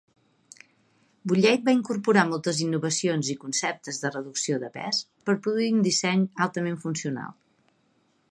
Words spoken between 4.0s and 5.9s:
de reducció de pes per produir un